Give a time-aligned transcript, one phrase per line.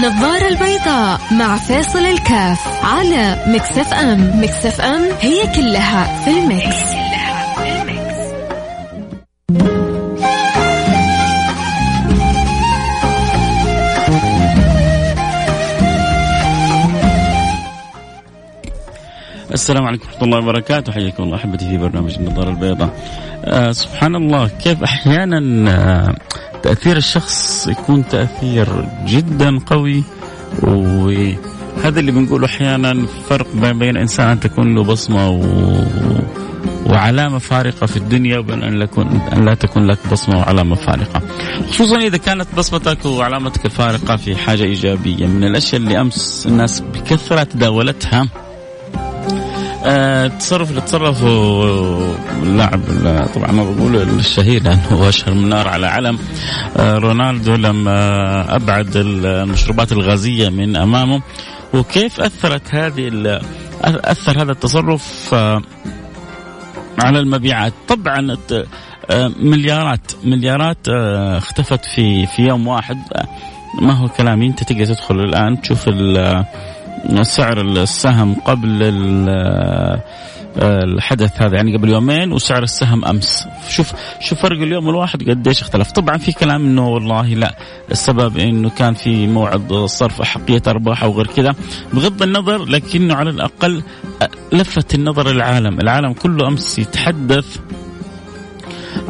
[0.00, 6.76] النظارة البيضاء مع فيصل الكاف على Mix FM Mix FM it's all in the mix,
[19.52, 20.92] السلام عليكم ورحمة الله وبركاته.
[20.92, 22.90] حياكم الله أحبتي في برنامج النظارة البيضاء.
[23.44, 26.14] آه سبحان الله كيف أحيانا آه
[26.62, 30.02] تأثير الشخص يكون تأثير جدا قوي
[30.62, 35.42] وهذا اللي بنقوله أحيانا فرق بين إنسان أن تكون له بصمة و...
[36.86, 41.22] وعلامة فارقة في الدنيا وبين أن, لكون أن لا تكون لك بصمة وعلامة فارقة.
[41.70, 45.26] خصوصا إذا كانت بصمتك وعلامتك الفارقة في حاجة إيجابية.
[45.26, 48.28] من الأشياء اللي أمس الناس بكثرة تداولتها
[49.86, 51.28] التصرف آه، اللي تصرفه
[52.42, 52.80] اللاعب
[53.34, 56.18] طبعا ما بقول الشهير لأنه هو أشهر من نار على علم.
[56.76, 61.22] آه رونالدو لما أبعد المشروبات الغازية من أمامه.
[61.74, 63.40] وكيف أثرت هذه
[63.84, 65.62] أثر هذا التصرف آه
[66.98, 68.36] على المبيعات؟ طبعا
[69.10, 72.98] آه، مليارات مليارات آه، اختفت في في يوم واحد.
[73.82, 75.88] ما هو كلامي أنت تقدر تدخل الآن تشوف
[77.22, 78.78] سعر السهم قبل
[80.62, 83.48] الحدث هذا يعني قبل يومين وسعر السهم أمس.
[83.68, 85.90] شوف شوف فرق اليوم الواحد قديش اختلف.
[85.90, 87.54] طبعا في كلام إنه والله لا
[87.90, 91.54] السبب إنه كان في موعد صرف احقيه أرباح أو غير كذا.
[91.92, 93.82] بغض النظر لكنه على الأقل
[94.52, 95.80] لفت النظر العالم.
[95.80, 97.58] العالم كله أمس يتحدث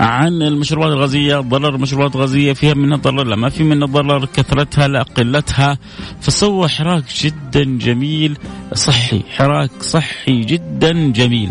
[0.00, 4.88] عن المشروبات الغازية ضرر المشروبات الغازيه فيها منها ضرر لا ما في منها ضرر كثرتها
[4.88, 5.78] لا قلتها.
[6.20, 8.38] فسوى حراك جدا جميل
[8.74, 11.50] صحي حراك صحي جدا جميل.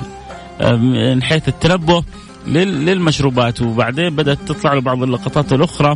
[0.62, 2.04] من حيث التنبه
[2.48, 3.62] للمشروبات.
[3.62, 5.96] وبعدين بدأت تطلع له بعض اللقطات الأخرى.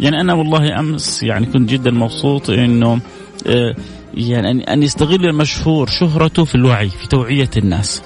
[0.00, 3.00] يعني أنا والله أمس يعني كنت جدا مبسوط إنه
[3.46, 3.74] آه،
[4.14, 8.02] يعني أن يستغل المشهور شهرته في الوعي في توعية الناس.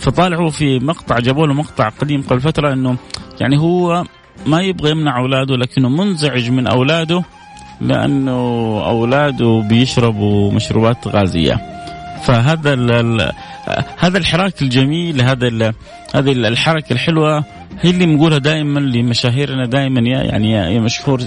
[0.00, 2.96] فطالعوا في مقطع جابوا له مقطع قديم قبل فترة إنه
[3.40, 4.04] يعني هو
[4.46, 7.22] ما يبغى يمنع أولاده لكنه منزعج من أولاده
[7.80, 8.32] لأنه
[8.86, 11.60] أولاده بيشربوا مشروبات غازية.
[12.22, 13.32] فهذا ال
[13.98, 15.74] هذا الحراك الجميل هذا
[16.14, 17.44] هذه الحركة الحلوة
[17.80, 20.00] هي اللي بنقولها دائما لمشاهيرنا دائما.
[20.00, 21.20] يا يعني يا مشهور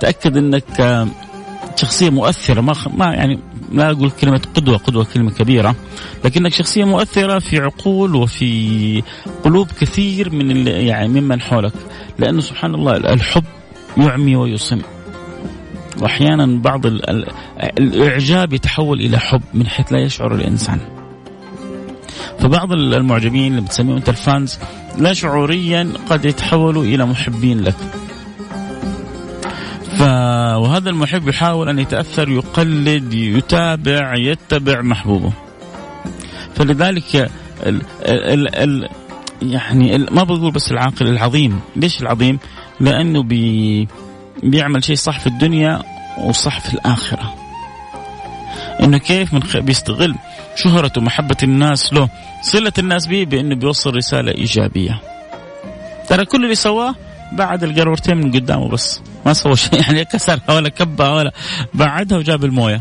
[0.00, 1.06] تأكد إنك
[1.76, 3.38] شخصية مؤثرة ما ما يعني
[3.72, 5.76] لا أقول كلمة قدوة قدوة كلمة كبيرة
[6.24, 9.02] لكنك شخصية مؤثرة في عقول وفي
[9.44, 11.72] قلوب كثير من يعني ممن حولك
[12.18, 13.44] لأنه سبحان الله الحب
[13.96, 14.80] يعمي ويصم.
[16.00, 16.86] وأحيانا بعض
[17.78, 20.80] الإعجاب يتحول إلى حب من حيث لا يشعر الإنسان.
[22.38, 24.58] فبعض المعجبين اللي بتسميهم أنت الفانز
[24.98, 27.76] لا شعوريا قد يتحولوا إلى محبين لك.
[29.96, 30.02] ف...
[30.56, 35.32] وهذا المحب يحاول أن يتأثر يقلد يتابع يتبع محبوبه.
[36.54, 37.30] فلذلك
[37.66, 37.82] ال...
[38.02, 38.56] ال...
[38.56, 38.88] ال...
[39.42, 40.14] يعني ال...
[40.14, 41.60] ما بقول بس العاقل العظيم.
[41.76, 42.38] ليش العظيم؟
[42.80, 43.88] لأنه بي...
[44.42, 45.82] بيعمل شيء صح في الدنيا
[46.18, 47.34] وصح في الآخرة.
[48.82, 49.56] إنه كيف من خ...
[49.56, 50.14] بيستغل
[50.56, 52.08] شهرته ومحبة الناس له
[52.42, 55.00] صلة الناس به بأنه بيوصل رسالة إيجابية.
[56.08, 56.94] ترى كل اللي سواه
[57.32, 59.02] بعد القارورتين من قدامه بس.
[59.26, 61.32] ما سوى شيء يعني كسرها ولا كبها ولا
[61.74, 62.80] بعدها وجاب الموية.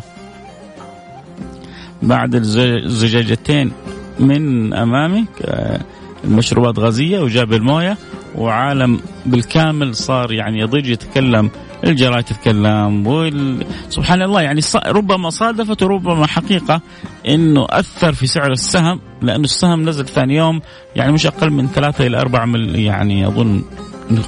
[2.01, 3.71] بعد الزجاجتين
[4.19, 5.79] من امامك آه،
[6.23, 7.97] المشروبات غازية وجاب الموية
[8.35, 11.49] وعالم بالكامل صار يعني يضج يتكلم
[11.83, 13.65] الجرايد تتكلم وال...
[13.89, 16.81] سبحان الله يعني ربما صادفت وربما حقيقة
[17.27, 20.61] إنه أثر في سعر السهم لأنه السهم نزل ثاني يوم
[20.95, 23.63] يعني مش أقل من ثلاثة إلى أربعة مل يعني أظن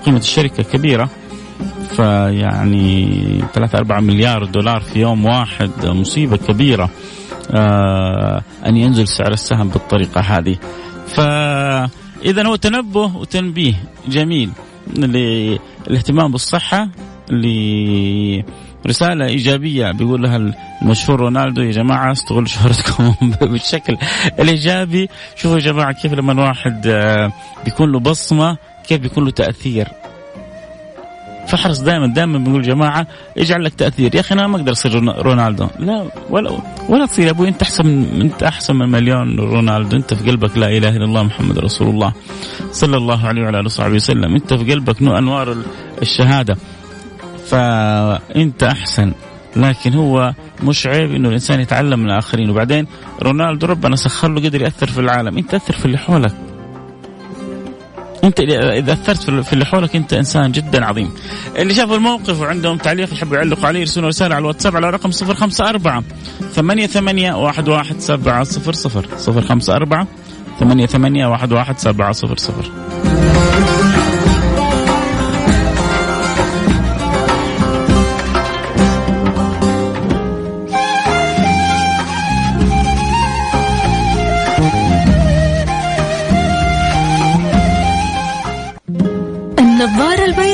[0.06, 1.10] قيمة الشركة كبيرة
[1.96, 6.90] فيعني 3 4 مليار دولار في يوم واحد مصيبة كبيرة
[7.52, 10.58] آه أن ينزل سعر السهم بالطريقة هذه.
[11.08, 13.74] فإذا هو تنبه وتنبيه
[14.08, 14.50] جميل
[14.98, 16.90] للاهتمام بالصحة
[18.86, 23.14] لرسالة إيجابية بيقول لها المشهور رونالدو يا جماعة استغلوا شهرتكم
[23.52, 23.98] بالشكل
[24.40, 25.10] الإيجابي.
[25.36, 27.32] شوفوا يا جماعة كيف لما الواحد آه،
[27.66, 28.58] بيكون له بصمة
[28.88, 29.88] كيف بيكون له تأثير؟
[31.48, 33.08] فاحرص دائما دائما بنقول جماعة
[33.38, 34.16] اجعل لك تأثير.
[34.16, 35.68] يا أخي أنا ما أقدر أصير رونالدو.
[35.80, 37.26] لا ولا ولا تصير.
[37.26, 39.98] يا أبوي أنت أحسن أنت أحسن من مليون رونالدو.
[39.98, 42.14] أنت في قلبك لا إله إلا الله محمد رسول الله
[42.72, 44.36] صلى الله عليه وعلى آله وصحبه وسلم.
[44.36, 45.58] أنت في قلبك أنوار
[46.02, 46.58] الشهادة.
[47.48, 49.14] فأنت أحسن.
[49.56, 50.34] لكن هو
[50.64, 52.50] مش عيب إنه الإنسان يتعلم من الآخرين.
[52.50, 52.88] وبعدين
[53.22, 55.38] رونالدو ربنا سخر له قدر يأثر في العالم.
[55.38, 56.36] أنت اثر في اللي حولك.
[58.24, 61.12] انت اذا اثرت في اللي حولك انت انسان جدا عظيم.
[61.58, 66.04] اللي شافوا الموقف وعندهم تعليق يحبوا يعلقوا عليه يرسلوا رسالة على الواتساب على رقم 054
[66.54, 68.44] 88 11700
[69.28, 70.08] 054
[70.60, 73.77] 88 11700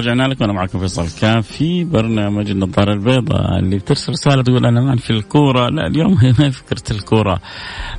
[0.00, 0.44] ورجعنا لكم.
[0.44, 5.10] أنا معكم فيصل كان في برنامج النظارة البيضاء اللي بترسل رسالة تقول أنا ما في
[5.10, 5.68] الكورة.
[5.68, 7.40] لا اليوم هي ما فكرة الكورة.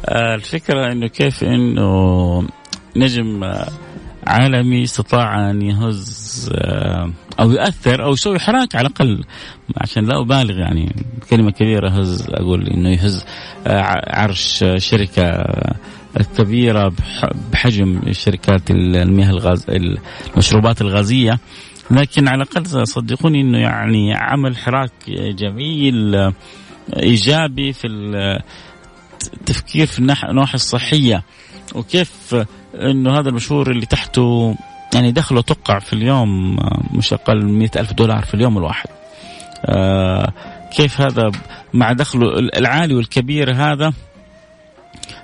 [0.05, 2.47] آه الفكرة إنه كيف إنه
[2.95, 3.67] نجم آه
[4.27, 9.23] عالمي استطاع أن يهز آه أو يؤثر أو يسوي حراك على الأقل.
[9.77, 10.95] عشان لا أبالغ يعني
[11.29, 13.25] كلمة كبيرة هز أقول إنه يهز
[14.07, 15.43] عرش شركة
[16.37, 16.93] كبيرة
[17.51, 19.65] بحجم شركات المياه الغاز
[20.35, 21.39] المشروبات الغازية.
[21.91, 26.31] لكن على الأقل صدقوني إنه يعني عمل حراك جميل
[26.97, 27.87] إيجابي في
[29.33, 31.23] التفكير في النواحي الصحية.
[31.75, 32.35] وكيف
[32.75, 34.55] إنه هذا المشهور اللي تحته
[34.93, 36.57] يعني دخله توقع في اليوم
[36.93, 38.89] مش أقل من ألف دولار في اليوم الواحد.
[39.65, 40.33] آه
[40.77, 41.31] كيف هذا
[41.73, 43.93] مع دخله العالي والكبير هذا؟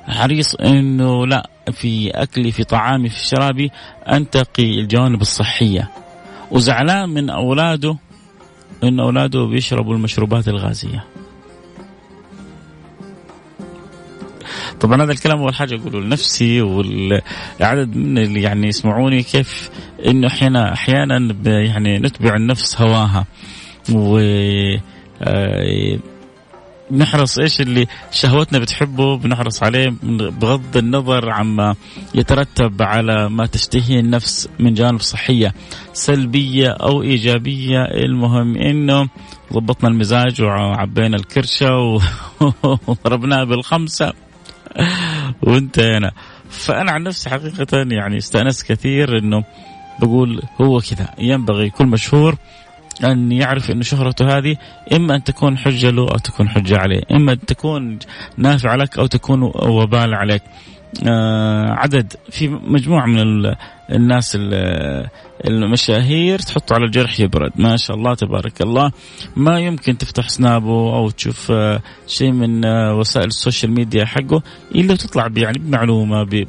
[0.08, 3.72] حريص إنه لا في أكلي في طعامي في شرابي
[4.12, 5.92] أنتقي الجوانب الصحية.
[6.52, 7.98] وزعلان من أولاده
[8.84, 11.04] إن أولاده بيشربوا المشروبات الغازية.
[14.80, 19.70] طبعا هذا الكلام أول حاجة أقوله لنفسي والعدد من اللي يعني يسمعوني كيف
[20.06, 23.26] إنه أحيانا أحيانا يعني نتبع النفس هواها.
[23.94, 24.18] و
[25.22, 26.00] آه،
[26.92, 31.76] نحرص إيش اللي شهوتنا بتحبه بنحرص عليه بغض النظر عما
[32.16, 35.54] يترتب على ما تشتهيه النفس من جانب صحية
[35.94, 37.82] سلبية أو إيجابية.
[37.84, 39.10] المهم إنه
[39.54, 41.78] ضبطنا المزاج وعبينا الكرشة
[42.88, 44.14] وضربناها بالخمسة
[45.44, 46.12] وانتهينا.
[46.50, 49.44] فأنا عن نفسي حقيقة يعني استأنست كثير إنه
[50.00, 51.10] بقول هو كذا.
[51.20, 52.36] ينبغي كل مشهور
[53.04, 54.56] أن يعرف أن شهرته هذه
[54.94, 58.00] إما أن تكون حجة له أو تكون حجة عليه إما أن تكون
[58.38, 60.42] نافع لك أو تكون وبال عليك.
[61.08, 63.54] آه عدد في مجموعة من
[63.92, 64.38] الناس
[65.46, 67.52] المشاهير تحطه على الجرح يبرد.
[67.56, 68.92] ما شاء الله تبارك الله.
[69.36, 74.42] ما يمكن تفتح سنابه أو تشوف آه شيء من آه وسائل السوشيال ميديا حقه
[74.76, 76.46] إلا تطلع يعني بمعلومة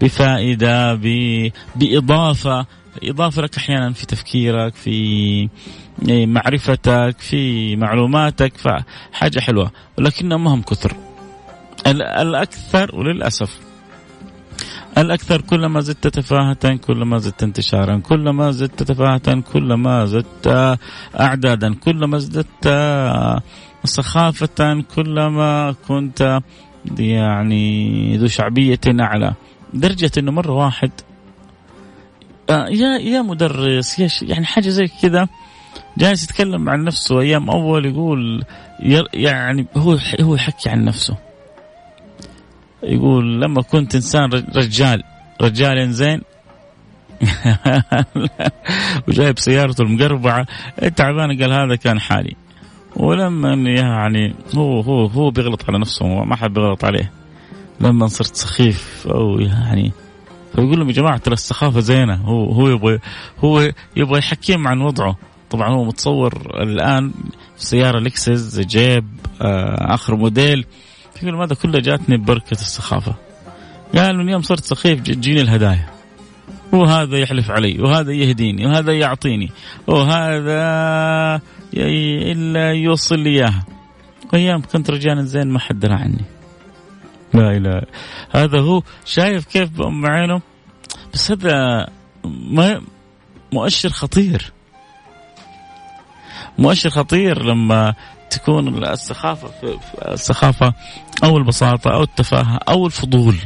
[0.00, 0.94] بفائدة
[1.76, 2.66] بإضافة.
[3.04, 5.48] إضافة لك أحيانا في تفكيرك في
[6.08, 10.96] معرفتك في معلوماتك فحاجة حلوة ولكنها ما هم كثر.
[11.86, 13.58] الأكثر وللأسف.
[14.98, 20.76] الأكثر كلما زدت تفاهة كلما زدت انتشارا كلما زدت تفاهة كلما زدت
[21.20, 22.68] أعدادا كلما زدت
[23.84, 26.40] سخافة كلما كنت
[26.98, 29.34] يعني ذو شعبية أعلى.
[29.74, 30.90] درجة أنه مرة واحد
[32.50, 35.28] يا يا مدرس يا يعني حاجة زي كذا.
[35.98, 38.44] جالس يتكلم عن نفسه أيام أول يقول
[39.14, 41.16] يعني هو هو يحكي عن نفسه.
[42.82, 45.02] يقول لما كنت إنسان رجال
[45.40, 46.20] رجال زين
[49.08, 50.46] وجايب سيارته المقربعة.
[50.96, 52.36] تعبان قال هذا كان حالي.
[52.96, 57.12] ولما يعني هو هو هو بيغلط على نفسه ما حد بيغلط عليه.
[57.80, 59.92] لما صرت سخيف أو يعني
[60.60, 62.14] فيقول لهم يا جماعة ترى السخافة زينة.
[62.14, 62.98] هو هو يبغى
[63.44, 65.16] هو يبغى يحكيهم عن وضعه.
[65.50, 67.12] طبعا هو متصور الآن
[67.56, 69.04] سيارة لكسس جيب
[69.42, 70.64] آه آخر موديل.
[71.22, 73.14] يقول هذا كله جاتني ببركة السخافة.
[73.94, 75.86] قال من يوم صرت سخيف تجيني الهدايا.
[76.72, 79.50] وهذا يحلف علي وهذا يهديني وهذا يعطيني
[79.86, 81.40] وهذا
[81.74, 83.64] إلا يوصل لي إياها.
[84.34, 86.24] أيام كنت رجال زين ما حد درى عني.
[87.34, 87.82] لا إله.
[88.30, 90.40] هذا هو شايف كيف بأم عينه؟
[91.12, 91.86] بس هذا
[92.24, 92.82] ما
[93.52, 94.52] مؤشر خطير.
[96.58, 97.94] مؤشر خطير لما
[98.30, 99.50] تكون السخافة
[100.08, 100.74] السخافة
[101.24, 103.36] أو البساطة أو التفاهة أو الفضول.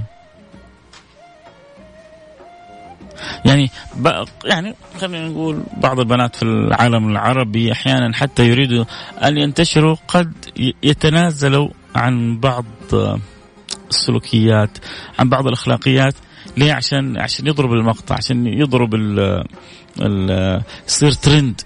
[3.45, 3.71] يعني
[4.45, 8.85] يعني خلينا نقول بعض البنات في العالم العربي أحيانا حتى يريدوا
[9.23, 10.33] أن ينتشروا قد
[10.83, 12.65] يتنازلوا عن بعض
[13.91, 14.79] السلوكيات
[15.19, 16.15] عن بعض الأخلاقيات.
[16.57, 21.61] ليه؟ عشان عشان يضرب المقطع عشان يضرب ال يصير ترند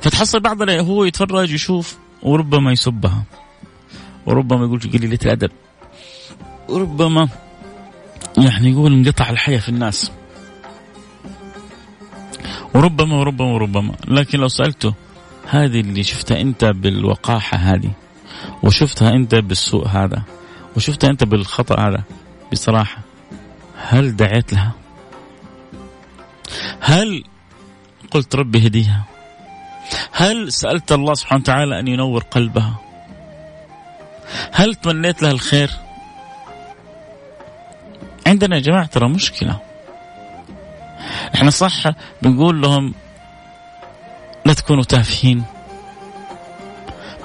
[0.00, 3.24] فتحصل بعضنا هو يتفرج يشوف وربما يسبها
[4.26, 5.50] وربما يقول قليلة الأدب.
[6.68, 7.28] وربما
[8.38, 10.12] يعني يقول انقطع الحياة في الناس.
[12.74, 13.94] وربما وربما وربما.
[14.08, 14.94] لكن لو سألته
[15.48, 17.90] هذه اللي شفتها أنت بالوقاحة هذه
[18.62, 20.22] وشفتها أنت بالسوء هذا
[20.76, 22.04] وشفتها أنت بالخطأ هذا
[22.52, 22.98] بصراحة.
[23.76, 24.72] هل دعيت لها؟
[26.80, 27.24] هل
[28.10, 29.04] قلت ربي هديها؟
[30.12, 32.74] هل سألت الله سبحانه وتعالى أن ينور قلبها؟
[34.52, 35.70] هل تمنيت لها الخير؟
[38.26, 39.60] عندنا يا جماعة ترى مشكلة.
[41.34, 41.82] إحنا صح
[42.22, 42.94] بنقول لهم
[44.44, 45.44] لا تكونوا تافهين.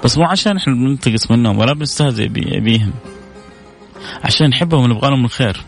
[0.04, 2.28] بس مو عشان إحنا بننتقص منهم ولا بنستهزئ
[2.60, 2.92] بيهم.
[4.24, 5.64] عشان نحبهم ونبغى لهم الخير.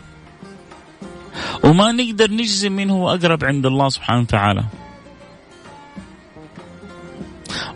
[1.64, 4.64] وما نقدر نجزم مين هو أقرب عند الله سبحانه وتعالى.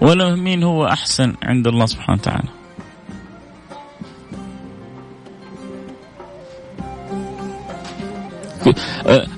[0.01, 2.49] ولا مين هو أحسن عند الله سبحانه وتعالى.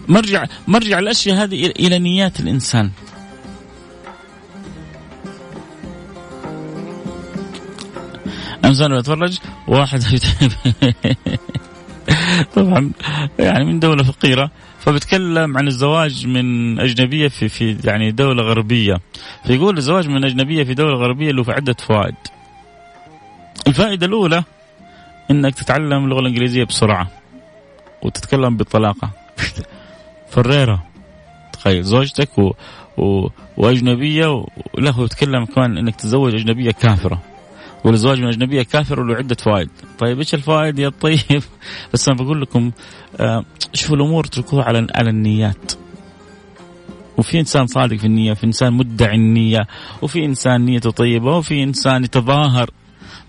[0.08, 2.90] مرجع مرجع الأشياء هذه إلى نيات الإنسان.
[8.70, 10.02] انسان يتفرج واحد
[12.56, 12.90] طبعا
[13.38, 14.50] يعني من دولة فقيرة.
[14.80, 19.00] فبتكلم عن الزواج من أجنبية في في يعني دولة غربية.
[19.44, 22.14] فيقول الزواج من أجنبية في دولة غربية له عدة فوائد.
[23.66, 24.44] الفائدة الأولى
[25.30, 27.10] إنك تتعلم اللغة الإنجليزية بسرعة
[28.02, 29.10] وتتكلم بطلاقة.
[30.32, 30.82] فريرة.
[31.52, 32.52] تخيل زوجتك و...
[32.98, 33.28] و...
[33.56, 37.29] وأجنبية وله يتكلم كمان إنك تتزوج أجنبية كافرة.
[37.84, 41.18] والزواج من أجنبية كافر وله عدة فوائد، طيب إيش الفوائد يا طيب؟
[41.92, 42.70] بس أنا بقول لكم
[43.20, 45.72] آه شوفوا الأمور اتركوها على على النيات.
[47.18, 49.66] وفي إنسان صادق في النية، في إنسان مدعي النية،
[50.02, 52.70] وفي إنسان نيته طيبة، وفي إنسان يتظاهر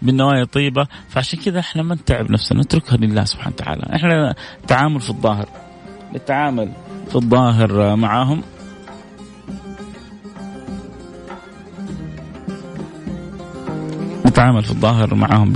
[0.02, 4.36] بالنوايا الطيبة، فعشان كذا إحنا ما نتعب نفسنا نتركها لله سبحانه وتعالى، إحنا
[4.68, 5.50] تعامل في الظاهر.
[6.16, 6.72] نتعامل
[7.10, 8.42] في الظاهر معهم
[14.32, 15.54] نتعامل في الظاهر معهم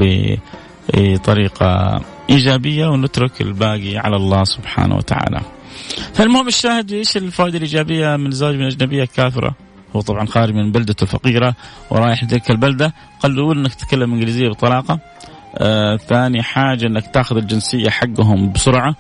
[0.94, 5.42] بطريقة إيجابية ونترك الباقي على الله سبحانه وتعالى.
[6.14, 9.56] فالمهم الشاهد إيش الفائده الإيجابية من الزواج من أجنبية كافرة؟
[9.96, 11.56] هو طبعا خارج من بلدته الفقيره
[11.90, 12.94] ورايح تلك البلدة.
[13.20, 15.00] قال له إنك تتكلم إنجليزية بطلاقة.
[15.58, 18.96] آه ثاني حاجة إنك تأخذ الجنسية حقهم بسرعة.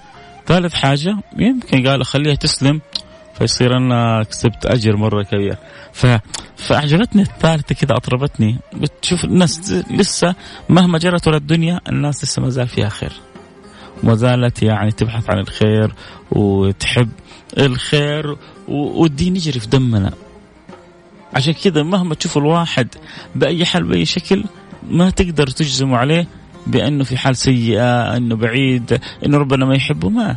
[0.46, 2.82] ثالث حاجة يمكن قال خليها تسلم.
[3.40, 5.58] فيصير أنا كسبت أجر مرة كبير.
[5.94, 6.08] ف...
[6.58, 8.58] فأعجبتني الثالثة كذا أطربتني.
[8.74, 10.36] بتشوف الناس لسه
[10.70, 13.12] مهما جرت ولا الدنيا الناس لسه ما زال فيها خير.
[14.04, 15.94] وما زالت يعني تبحث عن الخير
[16.32, 17.10] وتحب
[17.58, 18.38] الخير.
[18.68, 20.14] والدين يجري في دمنا.
[21.34, 22.88] عشان كذا مهما تشوف الواحد
[23.36, 24.44] بأي حال بأي شكل
[24.90, 26.28] ما تقدر تجزم عليه
[26.68, 30.10] بأنه في حال سيئة أنه بعيد أنه ربنا ما يحبه.
[30.10, 30.36] ما.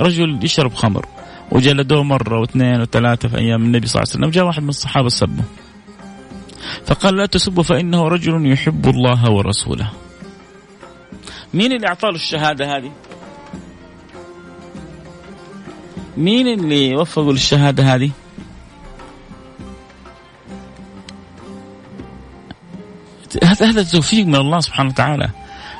[0.00, 1.06] رجل يشرب خمر.
[1.50, 4.30] وجلدوه مرة واثنين وثلاثة في أيام النبي صلى الله عليه وسلم.
[4.30, 5.44] جاء واحد من الصحابة سبه.
[6.86, 9.90] فقال لا تسبوا فإنه رجل يحب الله ورسوله.
[11.54, 12.92] مين اللي أعطاه الشهادة هذه؟
[16.16, 18.10] مين اللي وفقوا للشهادة هذه؟
[23.42, 25.28] هذا توفيق من الله سبحانه وتعالى.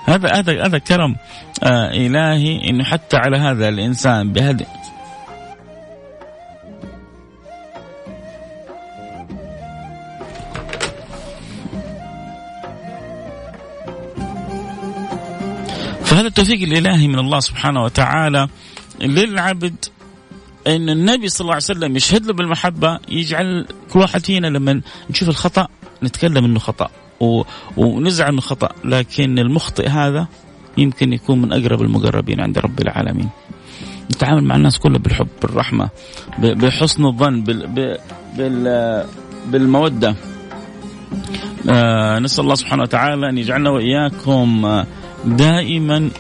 [0.05, 1.17] هذا هذا هذا كرم
[1.63, 4.67] آه إلهي إنه حتى على هذا الإنسان بهذه
[16.29, 18.49] التوفيق الإلهي من الله سبحانه وتعالى
[19.01, 19.85] للعبد
[20.67, 24.81] إن النبي صلى الله عليه وسلم يشهد له بالمحبة يجعل كل واحد فينا لما
[25.11, 25.69] نشوف الخطأ
[26.03, 26.91] نتكلم إنه خطأ.
[27.77, 30.27] ونزعل من خطأ لكن المخطئ هذا
[30.77, 33.29] يمكن يكون من أقرب المقربين عند رب العالمين.
[34.15, 35.89] نتعامل مع الناس كلها بالحب بالرحمة
[36.39, 37.67] بحسن الظن بال...
[38.37, 39.07] بال...
[39.47, 40.15] بالمودة.
[41.71, 44.87] آه نسأل الله سبحانه وتعالى أن يجعلنا وإياكم آه
[45.37, 46.11] دائما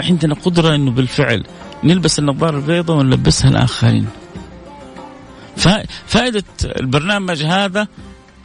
[0.00, 1.44] عندنا قدرة إنه بالفعل
[1.84, 4.06] نلبس النظارة البيضاء ونلبسها الآخرين.
[6.06, 7.88] فائدة البرنامج هذا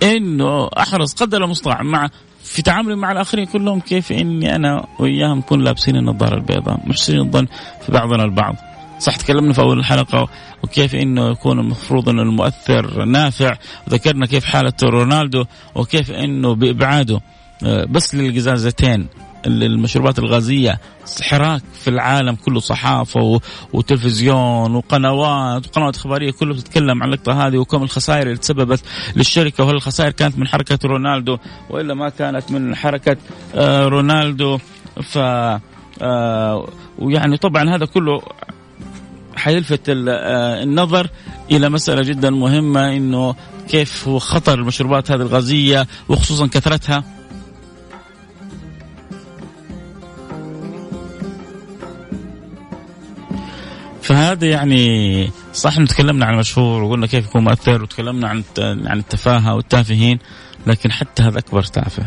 [0.04, 2.10] إنه احرص قدر المستطاع مع
[2.44, 7.48] في تعاملي مع الآخرين كلهم كيف إني أنا وإياهم نكون لابسين النظارة البيضاء محسنين الظن
[7.86, 8.56] في بعضنا البعض
[9.00, 10.30] صح تكلمنا في أول الحلقة
[10.64, 13.58] وكيف إنه يكون المفروض إنه المؤثر نافع
[13.90, 17.22] ذكرنا كيف حالة رونالدو وكيف إنه بإبعاده آه،
[17.64, 19.08] بس للقزازتين
[19.46, 20.80] المشروبات الغازية
[21.22, 23.40] حراك في العالم كله صحافة
[23.74, 28.82] وتلفزيون وقنوات وقنوات إخبارية كله بتتكلم عن اللقطة هذه وكم الخسائر اللي تسببت
[29.16, 31.38] للشركة وهل الخسائر كانت من حركة رونالدو
[31.70, 33.18] وإلا ما كانت من حركة
[33.56, 34.58] آه، رونالدو.
[35.02, 35.18] ف
[36.02, 36.68] آه،
[37.00, 38.22] ويعني طبعا هذا كله
[39.36, 41.10] حيلفت آه، النظر
[41.52, 43.36] إلى مسألة جدا مهمة إنه
[43.70, 47.04] كيف هو خطر المشروبات هذه الغازية وخصوصا كثرتها.
[54.42, 60.20] فهذا يعني صح تكلمنا عن المشهور وقلنا كيف يكون مؤثر وتكلمنا عن عن التفاهة والتافهين
[60.68, 62.06] لكن حتى هذا أكبر تافه.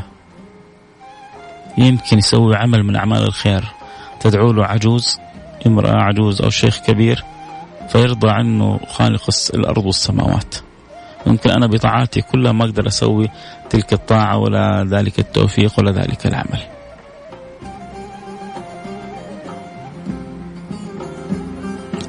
[1.79, 3.65] يمكن يسوي عمل من أعمال الخير.
[4.21, 5.19] تدعو له عجوز
[5.67, 7.25] امرأة عجوز أو شيخ كبير
[7.89, 10.55] فيرضى عنه خالق الأرض والسماوات.
[11.27, 13.29] ممكن أنا بطاعاتي كلها ما أقدر أسوي
[13.71, 16.74] تلك الطاعة ولا ذلك التوفيق ولا ذلك العمل.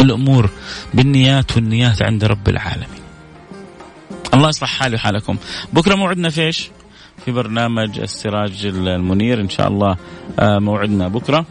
[0.05, 0.49] الأمور
[0.93, 3.05] بالنيات والنيات عند رب العالمين.
[4.33, 5.37] الله يصلح حالي وحالكم.
[5.73, 6.69] بكرة موعدنا في إيش؟
[7.25, 9.97] في برنامج السراج المنير إن شاء الله
[10.39, 11.45] آه، موعدنا بكرة.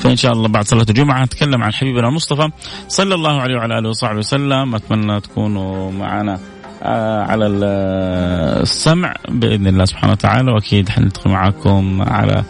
[0.00, 2.50] فإن شاء الله بعد صلاة الجمعة نتكلم عن حبيبنا المصطفى
[2.88, 6.40] صلى الله عليه وعلى آله وصحبه وسلم أتمنى تكونوا معنا
[6.82, 12.44] آه، على السمع بإذن الله سبحانه وتعالى وأكيد حنلتقي معكم على آه،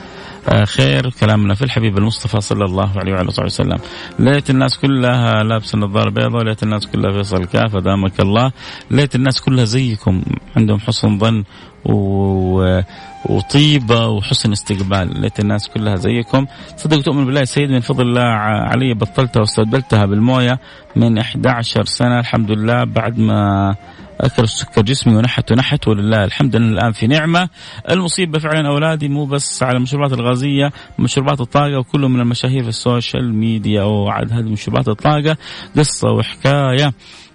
[0.64, 3.78] خير كلامنا في الحبيب المصطفى صلى الله عليه وعلى اله وسلم.
[4.18, 8.52] ليت الناس كلها لابسه نظاره بيضاء ليت الناس كلها فيصل كاف دامك الله.
[8.90, 10.22] ليت الناس كلها زيكم.
[10.56, 11.44] عندهم حسن ظن
[11.84, 12.80] و...
[13.26, 15.20] وطيبة وحسن استقبال.
[15.20, 16.46] ليت الناس كلها زيكم.
[16.76, 18.22] صدق تؤمن بالله سيد من فضل الله
[18.70, 20.60] علي بطلتها واستبدلتها بالموية
[20.96, 22.20] من 11 سنة.
[22.20, 22.84] الحمد لله.
[22.84, 23.74] بعد ما
[24.20, 26.56] أكل السكر جسمي ونحت ونحت ولله الحمد.
[26.56, 27.48] لله الآن في نعمة.
[27.90, 32.78] المصيبة فعلا أولادي مو بس على المشروبات الغازية مشروبات الطاقة وكله من المشاهير في ال
[32.78, 33.82] social media.
[33.82, 35.36] وعد هذه مشروبات الطاقة.
[35.76, 36.92] قصة وحكاية.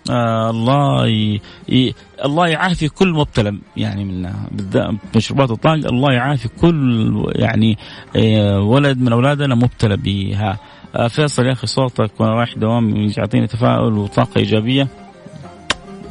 [0.09, 1.41] آه الله ي...
[1.69, 1.93] ي...
[2.25, 7.77] الله يعافي كل مبتلى يعني بالذات مشروبات الطاقه الله يعافي كل يعني
[8.15, 10.59] آه ولد من اولادنا مبتلى بها.
[10.95, 14.87] آه فيصل يا أخي صوتك وأنا رايح دوام يعطيني تفاؤل وطاقة إيجابية.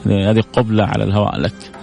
[0.06, 1.75] هذه قبلة على الهواء لك.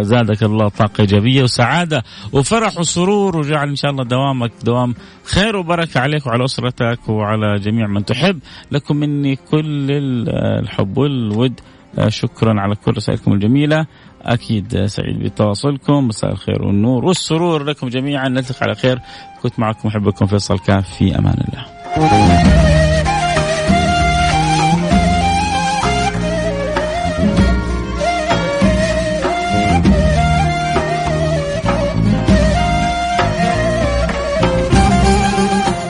[0.00, 6.00] زادك الله طاقة إيجابية وسعادة وفرح وسرور وجعل إن شاء الله دوامك دوام خير وبركة
[6.00, 8.38] عليك وعلى أسرتك وعلى جميع من تحب.
[8.72, 9.86] لكم مني كل
[10.28, 11.60] الحب والود.
[11.98, 13.86] آه، شكرا على كل رسائلكم الجميلة.
[14.22, 16.08] أكيد سعيد بتواصلكم.
[16.08, 18.28] مساء الخير والنور والسرور لكم جميعا.
[18.28, 18.98] نلتقي على خير.
[19.42, 20.94] كنت معكم محبكم فيصل كاف.
[20.94, 22.77] في أمان الله.